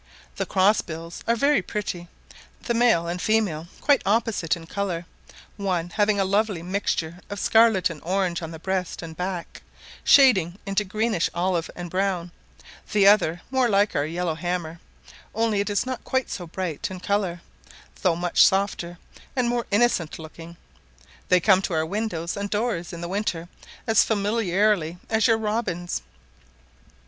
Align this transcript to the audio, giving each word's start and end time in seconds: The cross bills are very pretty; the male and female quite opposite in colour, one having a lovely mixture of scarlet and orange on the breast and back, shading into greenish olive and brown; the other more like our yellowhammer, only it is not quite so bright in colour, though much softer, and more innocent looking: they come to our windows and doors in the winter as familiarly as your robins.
The 0.37 0.47
cross 0.47 0.81
bills 0.81 1.23
are 1.27 1.35
very 1.35 1.61
pretty; 1.61 2.07
the 2.63 2.73
male 2.73 3.05
and 3.05 3.21
female 3.21 3.67
quite 3.81 4.01
opposite 4.03 4.55
in 4.57 4.65
colour, 4.65 5.05
one 5.57 5.91
having 5.91 6.19
a 6.19 6.25
lovely 6.25 6.63
mixture 6.63 7.19
of 7.29 7.39
scarlet 7.39 7.87
and 7.91 8.01
orange 8.01 8.41
on 8.41 8.49
the 8.49 8.57
breast 8.57 9.03
and 9.03 9.15
back, 9.15 9.61
shading 10.03 10.57
into 10.65 10.83
greenish 10.83 11.29
olive 11.35 11.69
and 11.75 11.91
brown; 11.91 12.31
the 12.91 13.05
other 13.07 13.43
more 13.51 13.69
like 13.69 13.95
our 13.95 14.07
yellowhammer, 14.07 14.79
only 15.35 15.59
it 15.59 15.69
is 15.69 15.85
not 15.85 16.03
quite 16.03 16.31
so 16.31 16.47
bright 16.47 16.89
in 16.89 16.99
colour, 16.99 17.41
though 18.01 18.15
much 18.15 18.43
softer, 18.43 18.97
and 19.35 19.49
more 19.49 19.67
innocent 19.69 20.17
looking: 20.17 20.57
they 21.29 21.39
come 21.39 21.61
to 21.61 21.73
our 21.75 21.85
windows 21.85 22.35
and 22.35 22.49
doors 22.49 22.91
in 22.91 23.01
the 23.01 23.07
winter 23.07 23.47
as 23.85 24.03
familiarly 24.03 24.97
as 25.11 25.27
your 25.27 25.37
robins. 25.37 26.01